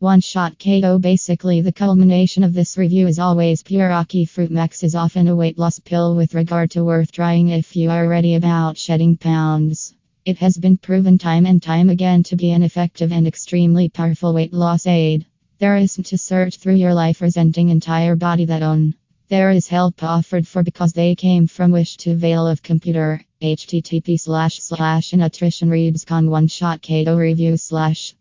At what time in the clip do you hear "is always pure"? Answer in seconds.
3.06-3.92